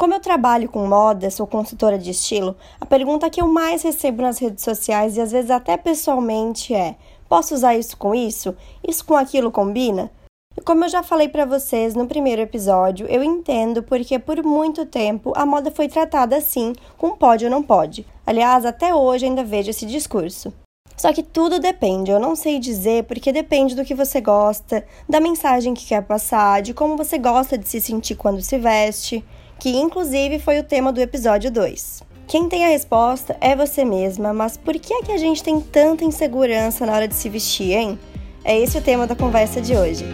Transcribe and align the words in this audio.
Como 0.00 0.14
eu 0.14 0.20
trabalho 0.20 0.66
com 0.66 0.86
moda, 0.86 1.30
sou 1.30 1.46
consultora 1.46 1.98
de 1.98 2.12
estilo, 2.12 2.56
a 2.80 2.86
pergunta 2.86 3.28
que 3.28 3.38
eu 3.38 3.46
mais 3.46 3.82
recebo 3.82 4.22
nas 4.22 4.38
redes 4.38 4.64
sociais 4.64 5.14
e 5.14 5.20
às 5.20 5.30
vezes 5.30 5.50
até 5.50 5.76
pessoalmente 5.76 6.72
é: 6.72 6.96
posso 7.28 7.54
usar 7.54 7.76
isso 7.76 7.98
com 7.98 8.14
isso? 8.14 8.56
Isso 8.82 9.04
com 9.04 9.14
aquilo 9.14 9.50
combina? 9.50 10.10
E 10.56 10.62
como 10.62 10.86
eu 10.86 10.88
já 10.88 11.02
falei 11.02 11.28
para 11.28 11.44
vocês 11.44 11.94
no 11.94 12.06
primeiro 12.06 12.40
episódio, 12.40 13.06
eu 13.08 13.22
entendo 13.22 13.82
porque 13.82 14.18
por 14.18 14.42
muito 14.42 14.86
tempo 14.86 15.34
a 15.36 15.44
moda 15.44 15.70
foi 15.70 15.86
tratada 15.86 16.34
assim, 16.34 16.72
com 16.96 17.10
pode 17.10 17.44
ou 17.44 17.50
não 17.50 17.62
pode. 17.62 18.06
Aliás, 18.26 18.64
até 18.64 18.94
hoje 18.94 19.26
ainda 19.26 19.44
vejo 19.44 19.68
esse 19.68 19.84
discurso. 19.84 20.50
Só 20.96 21.12
que 21.12 21.22
tudo 21.22 21.58
depende, 21.58 22.10
eu 22.10 22.18
não 22.18 22.34
sei 22.34 22.58
dizer 22.58 23.04
porque 23.04 23.32
depende 23.32 23.76
do 23.76 23.84
que 23.84 23.94
você 23.94 24.18
gosta, 24.18 24.82
da 25.06 25.20
mensagem 25.20 25.74
que 25.74 25.84
quer 25.84 26.02
passar, 26.02 26.62
de 26.62 26.72
como 26.72 26.96
você 26.96 27.18
gosta 27.18 27.58
de 27.58 27.68
se 27.68 27.82
sentir 27.82 28.14
quando 28.14 28.40
se 28.40 28.56
veste 28.56 29.22
que 29.60 29.68
inclusive 29.68 30.38
foi 30.38 30.58
o 30.58 30.64
tema 30.64 30.90
do 30.90 31.00
episódio 31.00 31.50
2. 31.50 32.02
Quem 32.26 32.48
tem 32.48 32.64
a 32.64 32.68
resposta 32.68 33.36
é 33.40 33.54
você 33.54 33.84
mesma, 33.84 34.32
mas 34.32 34.56
por 34.56 34.74
que 34.74 34.94
é 34.94 35.02
que 35.02 35.12
a 35.12 35.18
gente 35.18 35.42
tem 35.42 35.60
tanta 35.60 36.02
insegurança 36.02 36.86
na 36.86 36.94
hora 36.94 37.06
de 37.06 37.14
se 37.14 37.28
vestir, 37.28 37.72
hein? 37.72 37.98
É 38.42 38.58
esse 38.58 38.78
o 38.78 38.80
tema 38.80 39.06
da 39.06 39.14
conversa 39.14 39.60
de 39.60 39.76
hoje. 39.76 40.06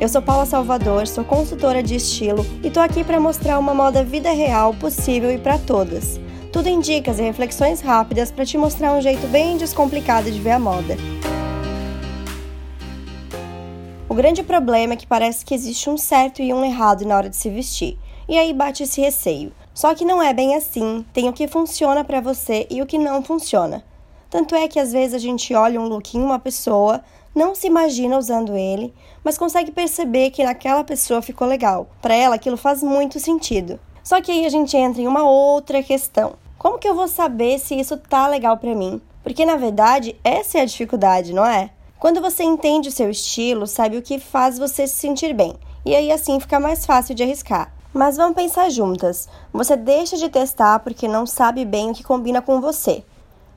Eu 0.00 0.08
sou 0.08 0.22
Paula 0.22 0.46
Salvador, 0.46 1.06
sou 1.06 1.24
consultora 1.24 1.82
de 1.82 1.96
estilo 1.96 2.44
e 2.62 2.70
tô 2.70 2.80
aqui 2.80 3.04
para 3.04 3.20
mostrar 3.20 3.58
uma 3.58 3.74
moda 3.74 4.02
vida 4.02 4.30
real 4.30 4.72
possível 4.72 5.30
e 5.30 5.38
para 5.38 5.58
todas. 5.58 6.18
Tudo 6.50 6.68
em 6.68 6.80
dicas 6.80 7.18
e 7.18 7.22
reflexões 7.22 7.82
rápidas 7.82 8.30
para 8.30 8.46
te 8.46 8.56
mostrar 8.56 8.94
um 8.94 9.02
jeito 9.02 9.26
bem 9.26 9.58
descomplicado 9.58 10.30
de 10.30 10.40
ver 10.40 10.52
a 10.52 10.58
moda. 10.58 10.96
O 14.14 14.16
grande 14.16 14.44
problema 14.44 14.92
é 14.92 14.96
que 14.96 15.08
parece 15.08 15.44
que 15.44 15.52
existe 15.52 15.90
um 15.90 15.98
certo 15.98 16.40
e 16.40 16.54
um 16.54 16.64
errado 16.64 17.04
na 17.04 17.16
hora 17.16 17.28
de 17.28 17.34
se 17.34 17.50
vestir. 17.50 17.98
E 18.28 18.38
aí 18.38 18.52
bate 18.52 18.84
esse 18.84 19.00
receio. 19.00 19.52
Só 19.74 19.92
que 19.92 20.04
não 20.04 20.22
é 20.22 20.32
bem 20.32 20.54
assim. 20.54 21.04
Tem 21.12 21.28
o 21.28 21.32
que 21.32 21.48
funciona 21.48 22.04
para 22.04 22.20
você 22.20 22.64
e 22.70 22.80
o 22.80 22.86
que 22.86 22.96
não 22.96 23.24
funciona. 23.24 23.82
Tanto 24.30 24.54
é 24.54 24.68
que 24.68 24.78
às 24.78 24.92
vezes 24.92 25.14
a 25.14 25.18
gente 25.18 25.52
olha 25.52 25.80
um 25.80 25.88
look 25.88 26.16
em 26.16 26.22
uma 26.22 26.38
pessoa, 26.38 27.02
não 27.34 27.56
se 27.56 27.66
imagina 27.66 28.16
usando 28.16 28.56
ele, 28.56 28.94
mas 29.24 29.36
consegue 29.36 29.72
perceber 29.72 30.30
que 30.30 30.44
naquela 30.44 30.84
pessoa 30.84 31.20
ficou 31.20 31.48
legal. 31.48 31.88
Para 32.00 32.14
ela 32.14 32.36
aquilo 32.36 32.56
faz 32.56 32.84
muito 32.84 33.18
sentido. 33.18 33.80
Só 34.00 34.20
que 34.20 34.30
aí 34.30 34.46
a 34.46 34.48
gente 34.48 34.76
entra 34.76 35.02
em 35.02 35.08
uma 35.08 35.28
outra 35.28 35.82
questão. 35.82 36.34
Como 36.56 36.78
que 36.78 36.88
eu 36.88 36.94
vou 36.94 37.08
saber 37.08 37.58
se 37.58 37.74
isso 37.74 37.96
tá 37.96 38.28
legal 38.28 38.58
para 38.58 38.76
mim? 38.76 39.02
Porque 39.24 39.44
na 39.44 39.56
verdade 39.56 40.14
essa 40.22 40.58
é 40.58 40.60
a 40.60 40.66
dificuldade, 40.66 41.32
não 41.32 41.44
é? 41.44 41.70
Quando 42.04 42.20
você 42.20 42.42
entende 42.42 42.90
o 42.90 42.92
seu 42.92 43.08
estilo, 43.08 43.66
sabe 43.66 43.96
o 43.96 44.02
que 44.02 44.18
faz 44.18 44.58
você 44.58 44.86
se 44.86 44.94
sentir 44.94 45.32
bem, 45.32 45.54
e 45.86 45.96
aí 45.96 46.12
assim 46.12 46.38
fica 46.38 46.60
mais 46.60 46.84
fácil 46.84 47.14
de 47.14 47.22
arriscar. 47.22 47.72
Mas 47.94 48.18
vamos 48.18 48.34
pensar 48.34 48.68
juntas. 48.68 49.26
Você 49.50 49.74
deixa 49.74 50.18
de 50.18 50.28
testar 50.28 50.80
porque 50.80 51.08
não 51.08 51.24
sabe 51.24 51.64
bem 51.64 51.90
o 51.90 51.94
que 51.94 52.04
combina 52.04 52.42
com 52.42 52.60
você. 52.60 53.02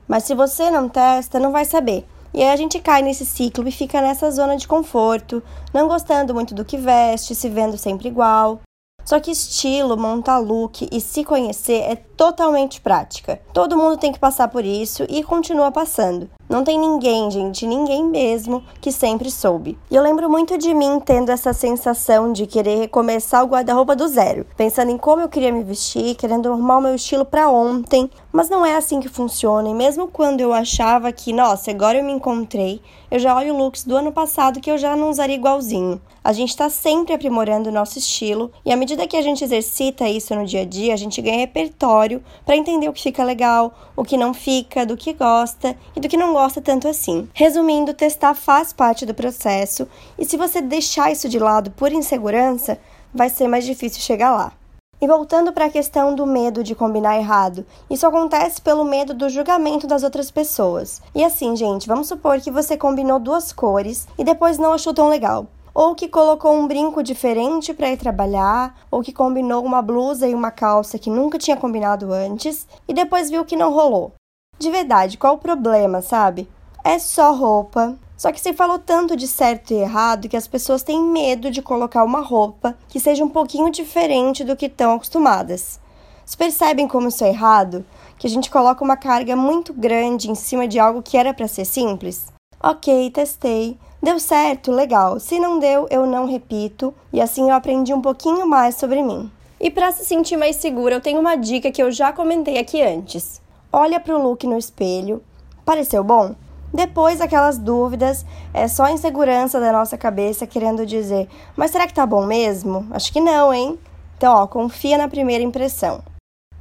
Mas 0.08 0.24
se 0.24 0.34
você 0.34 0.70
não 0.70 0.88
testa, 0.88 1.38
não 1.38 1.52
vai 1.52 1.66
saber. 1.66 2.06
E 2.32 2.42
aí 2.42 2.48
a 2.48 2.56
gente 2.56 2.80
cai 2.80 3.02
nesse 3.02 3.26
ciclo 3.26 3.68
e 3.68 3.70
fica 3.70 4.00
nessa 4.00 4.30
zona 4.30 4.56
de 4.56 4.66
conforto, 4.66 5.42
não 5.74 5.86
gostando 5.86 6.32
muito 6.32 6.54
do 6.54 6.64
que 6.64 6.78
veste, 6.78 7.34
se 7.34 7.50
vendo 7.50 7.76
sempre 7.76 8.08
igual. 8.08 8.60
Só 9.04 9.20
que 9.20 9.30
estilo, 9.30 9.94
montar 9.94 10.38
look 10.38 10.88
e 10.90 11.02
se 11.02 11.22
conhecer 11.22 11.82
é 11.82 11.96
totalmente 11.96 12.80
prática. 12.80 13.42
Todo 13.52 13.76
mundo 13.76 13.98
tem 13.98 14.10
que 14.10 14.18
passar 14.18 14.48
por 14.48 14.64
isso 14.64 15.04
e 15.06 15.22
continua 15.22 15.70
passando. 15.70 16.30
Não 16.48 16.64
tem 16.64 16.78
ninguém, 16.78 17.30
gente, 17.30 17.66
ninguém 17.66 18.02
mesmo, 18.02 18.64
que 18.80 18.90
sempre 18.90 19.30
soube. 19.30 19.76
E 19.90 19.94
eu 19.94 20.02
lembro 20.02 20.30
muito 20.30 20.56
de 20.56 20.72
mim 20.72 20.98
tendo 20.98 21.30
essa 21.30 21.52
sensação 21.52 22.32
de 22.32 22.46
querer 22.46 22.78
recomeçar 22.78 23.44
o 23.44 23.48
guarda-roupa 23.48 23.94
do 23.94 24.08
zero, 24.08 24.46
pensando 24.56 24.90
em 24.90 24.96
como 24.96 25.20
eu 25.20 25.28
queria 25.28 25.52
me 25.52 25.62
vestir, 25.62 26.14
querendo 26.14 26.48
arrumar 26.48 26.78
o 26.78 26.80
meu 26.80 26.94
estilo 26.94 27.26
para 27.26 27.50
ontem. 27.50 28.10
Mas 28.32 28.48
não 28.48 28.64
é 28.64 28.76
assim 28.76 28.98
que 28.98 29.10
funciona, 29.10 29.68
e 29.68 29.74
mesmo 29.74 30.08
quando 30.08 30.40
eu 30.40 30.54
achava 30.54 31.12
que, 31.12 31.34
nossa, 31.34 31.70
agora 31.70 31.98
eu 31.98 32.04
me 32.04 32.12
encontrei, 32.12 32.80
eu 33.10 33.18
já 33.18 33.36
olho 33.36 33.54
looks 33.54 33.84
do 33.84 33.96
ano 33.96 34.10
passado 34.10 34.60
que 34.60 34.70
eu 34.70 34.78
já 34.78 34.96
não 34.96 35.10
usaria 35.10 35.36
igualzinho. 35.36 36.00
A 36.28 36.32
gente 36.34 36.50
está 36.50 36.68
sempre 36.68 37.14
aprimorando 37.14 37.70
o 37.70 37.72
nosso 37.72 37.98
estilo, 37.98 38.52
e 38.62 38.70
à 38.70 38.76
medida 38.76 39.06
que 39.06 39.16
a 39.16 39.22
gente 39.22 39.42
exercita 39.42 40.06
isso 40.06 40.34
no 40.34 40.44
dia 40.44 40.60
a 40.60 40.64
dia, 40.66 40.92
a 40.92 40.96
gente 40.98 41.22
ganha 41.22 41.38
repertório 41.38 42.22
para 42.44 42.54
entender 42.54 42.86
o 42.86 42.92
que 42.92 43.02
fica 43.02 43.24
legal, 43.24 43.72
o 43.96 44.04
que 44.04 44.14
não 44.14 44.34
fica, 44.34 44.84
do 44.84 44.94
que 44.94 45.14
gosta 45.14 45.74
e 45.96 46.00
do 46.00 46.06
que 46.06 46.18
não 46.18 46.34
gosta 46.34 46.60
tanto 46.60 46.86
assim. 46.86 47.26
Resumindo, 47.32 47.94
testar 47.94 48.34
faz 48.34 48.74
parte 48.74 49.06
do 49.06 49.14
processo 49.14 49.88
e 50.18 50.24
se 50.26 50.36
você 50.36 50.60
deixar 50.60 51.10
isso 51.10 51.30
de 51.30 51.38
lado 51.38 51.70
por 51.70 51.90
insegurança, 51.92 52.78
vai 53.10 53.30
ser 53.30 53.48
mais 53.48 53.64
difícil 53.64 54.02
chegar 54.02 54.36
lá. 54.36 54.52
E 55.00 55.06
voltando 55.06 55.50
para 55.50 55.64
a 55.64 55.70
questão 55.70 56.14
do 56.14 56.26
medo 56.26 56.62
de 56.62 56.74
combinar 56.74 57.16
errado, 57.16 57.64
isso 57.88 58.06
acontece 58.06 58.60
pelo 58.60 58.84
medo 58.84 59.14
do 59.14 59.30
julgamento 59.30 59.86
das 59.86 60.02
outras 60.02 60.30
pessoas. 60.30 61.00
E 61.14 61.24
assim, 61.24 61.56
gente, 61.56 61.88
vamos 61.88 62.06
supor 62.06 62.38
que 62.38 62.50
você 62.50 62.76
combinou 62.76 63.18
duas 63.18 63.50
cores 63.50 64.06
e 64.18 64.22
depois 64.22 64.58
não 64.58 64.74
achou 64.74 64.92
tão 64.92 65.08
legal 65.08 65.46
ou 65.78 65.94
que 65.94 66.08
colocou 66.08 66.52
um 66.52 66.66
brinco 66.66 67.04
diferente 67.04 67.72
para 67.72 67.88
ir 67.88 67.96
trabalhar, 67.96 68.76
ou 68.90 69.00
que 69.00 69.12
combinou 69.12 69.64
uma 69.64 69.80
blusa 69.80 70.26
e 70.26 70.34
uma 70.34 70.50
calça 70.50 70.98
que 70.98 71.08
nunca 71.08 71.38
tinha 71.38 71.56
combinado 71.56 72.12
antes 72.12 72.66
e 72.88 72.92
depois 72.92 73.30
viu 73.30 73.44
que 73.44 73.54
não 73.54 73.72
rolou. 73.72 74.12
De 74.58 74.72
verdade, 74.72 75.16
qual 75.16 75.34
o 75.34 75.38
problema, 75.38 76.02
sabe? 76.02 76.48
É 76.82 76.98
só 76.98 77.32
roupa. 77.32 77.96
Só 78.16 78.32
que 78.32 78.40
se 78.40 78.52
falou 78.54 78.80
tanto 78.80 79.14
de 79.14 79.28
certo 79.28 79.72
e 79.72 79.76
errado 79.76 80.28
que 80.28 80.36
as 80.36 80.48
pessoas 80.48 80.82
têm 80.82 81.00
medo 81.00 81.48
de 81.48 81.62
colocar 81.62 82.02
uma 82.02 82.22
roupa 82.22 82.76
que 82.88 82.98
seja 82.98 83.24
um 83.24 83.28
pouquinho 83.28 83.70
diferente 83.70 84.42
do 84.42 84.56
que 84.56 84.66
estão 84.66 84.94
acostumadas. 84.94 85.78
Vocês 86.24 86.34
percebem 86.34 86.88
como 86.88 87.06
isso 87.06 87.22
é 87.22 87.28
errado? 87.28 87.86
Que 88.18 88.26
a 88.26 88.30
gente 88.30 88.50
coloca 88.50 88.82
uma 88.82 88.96
carga 88.96 89.36
muito 89.36 89.72
grande 89.72 90.28
em 90.28 90.34
cima 90.34 90.66
de 90.66 90.80
algo 90.80 91.02
que 91.02 91.16
era 91.16 91.32
para 91.32 91.46
ser 91.46 91.64
simples? 91.64 92.26
Ok, 92.60 93.12
testei. 93.12 93.78
Deu 94.02 94.18
certo, 94.20 94.70
legal. 94.70 95.18
Se 95.18 95.40
não 95.40 95.58
deu, 95.58 95.86
eu 95.90 96.06
não 96.06 96.26
repito. 96.26 96.94
E 97.12 97.20
assim 97.20 97.48
eu 97.48 97.54
aprendi 97.54 97.92
um 97.92 98.00
pouquinho 98.00 98.46
mais 98.46 98.76
sobre 98.76 99.02
mim. 99.02 99.30
E 99.60 99.70
para 99.70 99.90
se 99.90 100.04
sentir 100.04 100.36
mais 100.36 100.56
segura, 100.56 100.94
eu 100.94 101.00
tenho 101.00 101.20
uma 101.20 101.36
dica 101.36 101.72
que 101.72 101.82
eu 101.82 101.90
já 101.90 102.12
comentei 102.12 102.58
aqui 102.58 102.80
antes. 102.80 103.40
Olha 103.72 103.98
para 103.98 104.16
o 104.16 104.22
look 104.22 104.46
no 104.46 104.56
espelho. 104.56 105.22
Pareceu 105.64 106.04
bom? 106.04 106.34
Depois 106.72 107.20
aquelas 107.20 107.58
dúvidas, 107.58 108.24
é 108.54 108.68
só 108.68 108.88
insegurança 108.88 109.58
da 109.58 109.72
nossa 109.72 109.98
cabeça 109.98 110.46
querendo 110.46 110.86
dizer: 110.86 111.28
"Mas 111.56 111.70
será 111.70 111.86
que 111.86 111.94
tá 111.94 112.06
bom 112.06 112.24
mesmo?" 112.24 112.86
Acho 112.90 113.12
que 113.12 113.20
não, 113.20 113.52
hein? 113.52 113.78
Então, 114.16 114.34
ó, 114.34 114.46
confia 114.46 114.98
na 114.98 115.08
primeira 115.08 115.42
impressão. 115.42 116.02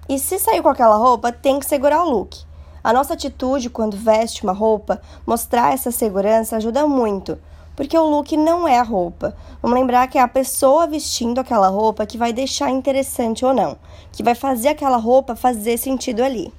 E 0.10 0.18
se 0.18 0.40
sair 0.40 0.62
com 0.62 0.70
aquela 0.70 0.96
roupa, 0.96 1.32
tem 1.32 1.60
que 1.60 1.66
segurar 1.66 2.04
o 2.04 2.10
look. 2.10 2.47
A 2.88 2.94
nossa 2.94 3.16
atitude 3.16 3.70
quando 3.70 3.98
veste 3.98 4.46
uma 4.46 4.54
roupa, 4.54 5.02
mostrar 5.26 5.74
essa 5.74 5.92
segurança 5.92 6.56
ajuda 6.56 6.88
muito, 6.88 7.38
porque 7.76 7.98
o 7.98 8.10
look 8.10 8.38
não 8.38 8.66
é 8.66 8.80
a 8.80 8.82
roupa. 8.82 9.36
Vamos 9.62 9.78
lembrar 9.78 10.08
que 10.08 10.18
é 10.18 10.22
a 10.22 10.28
pessoa 10.30 10.88
vestindo 10.88 11.38
aquela 11.38 11.68
roupa 11.68 12.06
que 12.06 12.18
vai 12.18 12.32
deixar 12.32 12.70
interessante 12.70 13.44
ou 13.44 13.54
não, 13.54 13.76
que 14.14 14.24
vai 14.24 14.34
fazer 14.34 14.70
aquela 14.70 14.96
roupa 14.96 15.36
fazer 15.36 15.78
sentido 15.78 16.24
ali. 16.24 16.54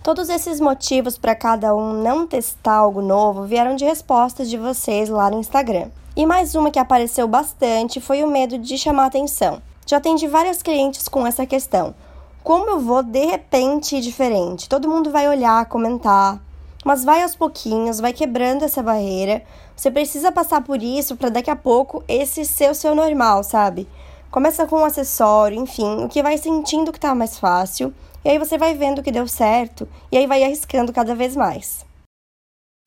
Todos 0.00 0.28
esses 0.28 0.60
motivos 0.60 1.18
para 1.18 1.34
cada 1.34 1.74
um 1.74 1.92
não 1.92 2.24
testar 2.24 2.74
algo 2.74 3.02
novo 3.02 3.42
vieram 3.42 3.74
de 3.74 3.84
respostas 3.84 4.48
de 4.48 4.56
vocês 4.56 5.08
lá 5.08 5.28
no 5.28 5.40
Instagram. 5.40 5.88
E 6.14 6.24
mais 6.24 6.54
uma 6.54 6.70
que 6.70 6.78
apareceu 6.78 7.26
bastante 7.26 8.00
foi 8.00 8.22
o 8.22 8.30
medo 8.30 8.58
de 8.58 8.78
chamar 8.78 9.06
atenção. 9.06 9.60
Já 9.84 9.96
atendi 9.96 10.28
várias 10.28 10.62
clientes 10.62 11.08
com 11.08 11.26
essa 11.26 11.44
questão 11.44 11.96
como 12.42 12.70
eu 12.70 12.80
vou 12.80 13.02
de 13.02 13.24
repente 13.26 14.00
diferente? 14.00 14.68
Todo 14.68 14.88
mundo 14.88 15.10
vai 15.10 15.28
olhar, 15.28 15.66
comentar, 15.66 16.40
mas 16.84 17.04
vai 17.04 17.22
aos 17.22 17.34
pouquinhos, 17.34 18.00
vai 18.00 18.12
quebrando 18.12 18.64
essa 18.64 18.82
barreira. 18.82 19.42
Você 19.76 19.90
precisa 19.90 20.32
passar 20.32 20.62
por 20.62 20.82
isso 20.82 21.16
para 21.16 21.28
daqui 21.28 21.50
a 21.50 21.56
pouco 21.56 22.02
esse 22.08 22.44
ser 22.44 22.70
o 22.70 22.74
seu 22.74 22.94
normal, 22.94 23.44
sabe? 23.44 23.88
Começa 24.30 24.66
com 24.66 24.80
um 24.80 24.84
acessório, 24.84 25.58
enfim, 25.58 26.04
o 26.04 26.08
que 26.08 26.22
vai 26.22 26.36
sentindo 26.38 26.92
que 26.92 27.00
tá 27.00 27.14
mais 27.14 27.38
fácil, 27.38 27.94
e 28.24 28.28
aí 28.28 28.38
você 28.38 28.58
vai 28.58 28.74
vendo 28.74 29.02
que 29.02 29.12
deu 29.12 29.26
certo, 29.26 29.88
e 30.12 30.18
aí 30.18 30.26
vai 30.26 30.44
arriscando 30.44 30.92
cada 30.92 31.14
vez 31.14 31.34
mais. 31.36 31.86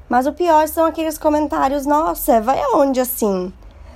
Mas 0.07 0.27
o 0.27 0.33
pior 0.33 0.67
são 0.67 0.85
aqueles 0.85 1.17
comentários: 1.17 1.85
nossa, 1.85 2.41
vai 2.41 2.61
aonde 2.61 2.99
assim? 2.99 3.51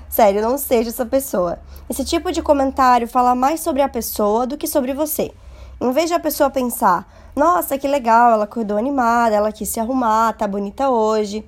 Sério, 0.09 0.41
não 0.41 0.57
seja 0.57 0.89
essa 0.89 1.05
pessoa. 1.05 1.59
Esse 1.89 2.05
tipo 2.05 2.31
de 2.31 2.41
comentário 2.41 3.07
fala 3.07 3.35
mais 3.35 3.59
sobre 3.59 3.81
a 3.81 3.89
pessoa 3.89 4.47
do 4.47 4.57
que 4.57 4.65
sobre 4.65 4.93
você. 4.93 5.33
Em 5.79 5.91
vez 5.91 6.09
de 6.09 6.13
a 6.13 6.19
pessoa 6.19 6.49
pensar, 6.49 7.07
nossa, 7.35 7.77
que 7.77 7.87
legal, 7.87 8.31
ela 8.31 8.45
acordou 8.45 8.77
animada, 8.77 9.35
ela 9.35 9.51
quis 9.51 9.67
se 9.67 9.79
arrumar, 9.79 10.33
tá 10.33 10.47
bonita 10.47 10.89
hoje. 10.89 11.43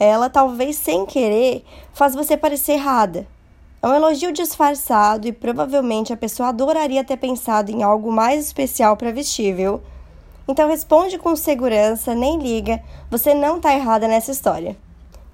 Ela, 0.00 0.30
talvez 0.30 0.76
sem 0.76 1.04
querer, 1.04 1.64
faz 1.92 2.14
você 2.14 2.36
parecer 2.36 2.72
errada. 2.72 3.26
É 3.82 3.86
um 3.86 3.94
elogio 3.94 4.32
disfarçado 4.32 5.28
e 5.28 5.32
provavelmente 5.32 6.12
a 6.12 6.16
pessoa 6.16 6.48
adoraria 6.48 7.04
ter 7.04 7.16
pensado 7.18 7.70
em 7.70 7.82
algo 7.82 8.10
mais 8.10 8.46
especial 8.46 8.96
para 8.96 9.12
vestir, 9.12 9.54
viu? 9.54 9.80
Então 10.48 10.68
responde 10.68 11.18
com 11.18 11.36
segurança, 11.36 12.14
nem 12.14 12.38
liga, 12.38 12.82
você 13.10 13.34
não 13.34 13.60
tá 13.60 13.74
errada 13.74 14.08
nessa 14.08 14.32
história. 14.32 14.76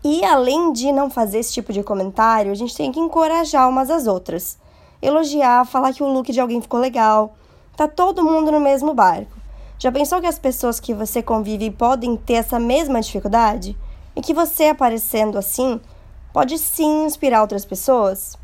E 0.04 0.24
além 0.24 0.72
de 0.72 0.90
não 0.90 1.08
fazer 1.08 1.38
esse 1.38 1.52
tipo 1.52 1.72
de 1.72 1.82
comentário, 1.82 2.50
a 2.50 2.54
gente 2.54 2.76
tem 2.76 2.90
que 2.90 2.98
encorajar 2.98 3.68
umas 3.68 3.88
às 3.88 4.06
outras. 4.06 4.58
elogiar, 5.00 5.64
falar 5.64 5.92
que 5.92 6.02
o 6.02 6.12
look 6.12 6.32
de 6.32 6.40
alguém 6.40 6.60
ficou 6.60 6.78
legal. 6.78 7.34
Tá 7.76 7.88
todo 7.88 8.22
mundo 8.22 8.52
no 8.52 8.60
mesmo 8.60 8.92
barco. 8.92 9.32
Já 9.78 9.90
pensou 9.90 10.20
que 10.20 10.26
as 10.26 10.38
pessoas 10.38 10.78
que 10.78 10.92
você 10.92 11.22
convive 11.22 11.70
podem 11.70 12.16
ter 12.16 12.34
essa 12.34 12.58
mesma 12.58 13.00
dificuldade? 13.00 13.76
E 14.14 14.20
que 14.20 14.34
você 14.34 14.66
aparecendo 14.66 15.38
assim 15.38 15.80
pode 16.34 16.58
sim 16.58 17.06
inspirar 17.06 17.40
outras 17.40 17.64
pessoas? 17.64 18.36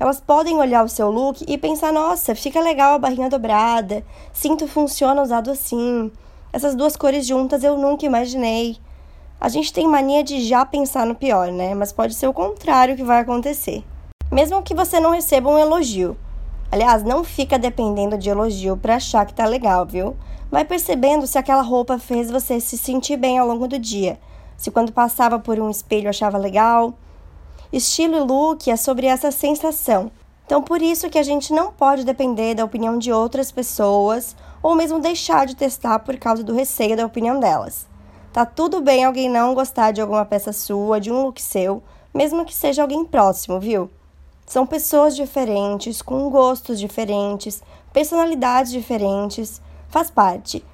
Elas 0.00 0.20
podem 0.20 0.56
olhar 0.56 0.82
o 0.82 0.88
seu 0.88 1.10
look 1.10 1.44
e 1.46 1.58
pensar: 1.58 1.92
nossa, 1.92 2.34
fica 2.34 2.60
legal 2.60 2.94
a 2.94 2.98
barrinha 2.98 3.28
dobrada, 3.28 4.02
cinto 4.32 4.66
funciona 4.66 5.22
usado 5.22 5.50
assim. 5.50 6.10
Essas 6.50 6.74
duas 6.74 6.96
cores 6.96 7.26
juntas 7.26 7.62
eu 7.62 7.76
nunca 7.76 8.06
imaginei. 8.06 8.78
A 9.38 9.50
gente 9.50 9.72
tem 9.72 9.86
mania 9.86 10.24
de 10.24 10.40
já 10.40 10.64
pensar 10.64 11.04
no 11.04 11.14
pior, 11.14 11.52
né? 11.52 11.74
Mas 11.74 11.92
pode 11.92 12.14
ser 12.14 12.26
o 12.26 12.32
contrário 12.32 12.96
que 12.96 13.04
vai 13.04 13.20
acontecer. 13.20 13.84
Mesmo 14.30 14.62
que 14.62 14.74
você 14.74 14.98
não 14.98 15.10
receba 15.10 15.50
um 15.50 15.58
elogio. 15.58 16.16
Aliás, 16.72 17.02
não 17.02 17.22
fica 17.22 17.58
dependendo 17.58 18.16
de 18.16 18.30
elogio 18.30 18.78
para 18.78 18.96
achar 18.96 19.26
que 19.26 19.34
tá 19.34 19.44
legal, 19.44 19.84
viu? 19.84 20.16
Vai 20.50 20.64
percebendo 20.64 21.26
se 21.26 21.36
aquela 21.36 21.60
roupa 21.60 21.98
fez 21.98 22.30
você 22.30 22.58
se 22.60 22.78
sentir 22.78 23.18
bem 23.18 23.38
ao 23.38 23.46
longo 23.46 23.68
do 23.68 23.78
dia. 23.78 24.18
Se 24.56 24.70
quando 24.70 24.90
passava 24.90 25.38
por 25.38 25.60
um 25.60 25.68
espelho 25.68 26.08
achava 26.08 26.38
legal. 26.38 26.94
Estilo 27.70 28.16
e 28.16 28.20
look 28.20 28.70
é 28.70 28.76
sobre 28.76 29.06
essa 29.06 29.30
sensação. 29.30 30.10
Então, 30.46 30.62
por 30.62 30.80
isso 30.80 31.10
que 31.10 31.18
a 31.18 31.22
gente 31.22 31.52
não 31.52 31.70
pode 31.70 32.06
depender 32.06 32.54
da 32.54 32.64
opinião 32.64 32.96
de 32.96 33.12
outras 33.12 33.52
pessoas 33.52 34.34
ou 34.62 34.74
mesmo 34.74 34.98
deixar 34.98 35.44
de 35.44 35.54
testar 35.54 35.98
por 35.98 36.16
causa 36.16 36.42
do 36.42 36.54
receio 36.54 36.96
da 36.96 37.04
opinião 37.04 37.38
delas. 37.38 37.86
Tá 38.32 38.46
tudo 38.46 38.80
bem 38.80 39.04
alguém 39.04 39.28
não 39.28 39.54
gostar 39.54 39.92
de 39.92 40.00
alguma 40.00 40.24
peça 40.24 40.54
sua, 40.54 40.98
de 40.98 41.12
um 41.12 41.22
look 41.22 41.42
seu, 41.42 41.82
mesmo 42.14 42.46
que 42.46 42.54
seja 42.54 42.80
alguém 42.80 43.04
próximo, 43.04 43.60
viu? 43.60 43.90
São 44.46 44.66
pessoas 44.66 45.16
diferentes, 45.16 46.02
com 46.02 46.28
gostos 46.28 46.78
diferentes, 46.78 47.62
personalidades 47.92 48.72
diferentes, 48.72 49.60
faz 49.88 50.10
parte. 50.10 50.64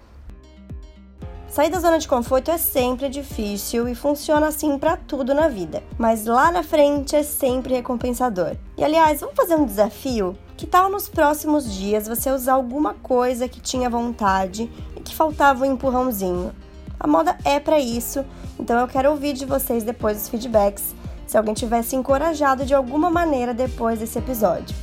Sair 1.48 1.70
da 1.70 1.80
zona 1.80 1.98
de 1.98 2.06
conforto 2.06 2.50
é 2.50 2.58
sempre 2.58 3.08
difícil 3.08 3.88
e 3.88 3.94
funciona 3.94 4.48
assim 4.48 4.78
para 4.78 4.98
tudo 4.98 5.32
na 5.32 5.48
vida, 5.48 5.82
mas 5.96 6.26
lá 6.26 6.52
na 6.52 6.62
frente 6.62 7.16
é 7.16 7.22
sempre 7.22 7.74
recompensador. 7.74 8.54
E 8.76 8.84
aliás, 8.84 9.20
vamos 9.20 9.34
fazer 9.34 9.56
um 9.56 9.64
desafio? 9.64 10.36
Que 10.58 10.66
tal 10.66 10.90
nos 10.90 11.08
próximos 11.08 11.72
dias 11.72 12.06
você 12.06 12.30
usar 12.30 12.52
alguma 12.52 12.94
coisa 12.94 13.48
que 13.48 13.60
tinha 13.60 13.88
vontade 13.88 14.70
e 14.94 15.00
que 15.00 15.14
faltava 15.14 15.64
um 15.64 15.72
empurrãozinho? 15.72 16.52
A 17.00 17.06
moda 17.06 17.38
é 17.44 17.58
para 17.58 17.80
isso, 17.80 18.24
então 18.60 18.78
eu 18.78 18.86
quero 18.86 19.10
ouvir 19.10 19.32
de 19.32 19.46
vocês 19.46 19.84
depois 19.84 20.20
os 20.20 20.28
feedbacks 20.28 20.94
se 21.28 21.36
alguém 21.36 21.54
tivesse 21.54 21.94
encorajado 21.94 22.64
de 22.64 22.74
alguma 22.74 23.08
maneira 23.10 23.54
depois 23.54 24.00
desse 24.00 24.18
episódio. 24.18 24.74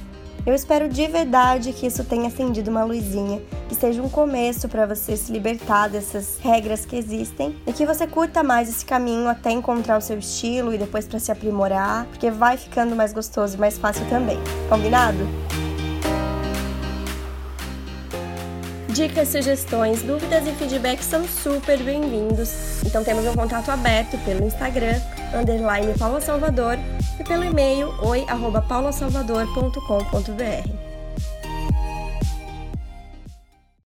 Eu 0.45 0.53
espero 0.53 0.88
de 0.88 1.07
verdade 1.07 1.74
que 1.74 1.88
isso 1.88 2.03
tenha 2.03 2.27
acendido 2.27 2.69
uma 2.69 2.83
luzinha, 2.83 3.42
que 3.68 3.74
seja 3.74 4.00
um 4.00 4.07
começo 4.07 4.69
para 4.69 4.86
você 4.86 5.18
se 5.18 5.31
libertar 5.31 5.89
dessas 5.89 6.38
regras 6.39 6.86
que 6.86 6.95
existem 6.95 7.57
e 7.65 7.74
que 7.74 7.83
você 7.83 8.06
curta 8.06 8.44
mais 8.44 8.69
esse 8.69 8.86
caminho 8.86 9.27
até 9.27 9.50
encontrar 9.50 9.97
o 9.97 10.01
seu 10.01 10.19
estilo 10.19 10.71
e 10.71 10.77
depois 10.77 11.07
para 11.07 11.18
se 11.18 11.31
aprimorar, 11.31 12.06
porque 12.06 12.30
vai 12.30 12.57
ficando 12.57 12.95
mais 12.95 13.12
gostoso 13.12 13.57
e 13.57 13.59
mais 13.59 13.80
fácil 13.80 14.07
também. 14.07 14.38
Combinado? 14.69 15.27
Dicas, 18.95 19.27
sugestões, 19.27 20.01
dúvidas 20.03 20.47
e 20.47 20.53
feedbacks 20.53 21.07
são 21.07 21.27
super 21.27 21.77
bem-vindos. 21.83 22.81
Então 22.86 23.03
temos 23.03 23.25
um 23.25 23.33
contato 23.33 23.69
aberto 23.69 24.18
pelo 24.24 24.45
Instagram, 24.45 25.01
underline 25.38 25.94
Paula 26.00 26.21
Salvador, 26.21 26.77
e 27.19 27.24
pelo 27.25 27.44
e-mail 27.44 27.89
oi@paulasalvador.com.br. 28.01 30.85